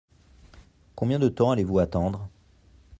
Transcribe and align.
Combien 0.95 1.19
de 1.19 1.29
temps 1.29 1.51
allez-vous 1.51 1.77
attendre? 1.77 2.27